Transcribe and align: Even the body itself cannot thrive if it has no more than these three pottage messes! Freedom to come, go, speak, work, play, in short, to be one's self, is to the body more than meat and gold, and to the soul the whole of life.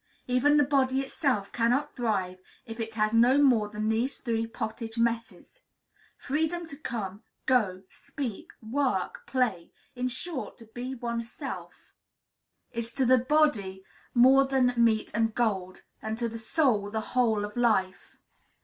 Even 0.25 0.57
the 0.57 0.63
body 0.63 1.01
itself 1.01 1.51
cannot 1.51 1.95
thrive 1.95 2.39
if 2.65 2.79
it 2.79 2.95
has 2.95 3.13
no 3.13 3.37
more 3.37 3.69
than 3.69 3.87
these 3.87 4.17
three 4.17 4.47
pottage 4.47 4.97
messes! 4.97 5.61
Freedom 6.17 6.65
to 6.65 6.75
come, 6.75 7.21
go, 7.45 7.83
speak, 7.91 8.49
work, 8.63 9.27
play, 9.27 9.69
in 9.95 10.07
short, 10.07 10.57
to 10.57 10.65
be 10.73 10.95
one's 10.95 11.31
self, 11.31 11.93
is 12.71 12.91
to 12.93 13.05
the 13.05 13.19
body 13.19 13.85
more 14.15 14.43
than 14.45 14.73
meat 14.75 15.11
and 15.13 15.35
gold, 15.35 15.83
and 16.01 16.17
to 16.17 16.27
the 16.27 16.39
soul 16.39 16.89
the 16.89 17.01
whole 17.13 17.45
of 17.45 17.55
life. 17.55 18.17